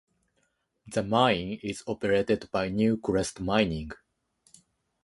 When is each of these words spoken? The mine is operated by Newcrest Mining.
The 0.87 1.03
mine 1.03 1.59
is 1.61 1.83
operated 1.85 2.49
by 2.51 2.71
Newcrest 2.71 3.39
Mining. 3.39 3.91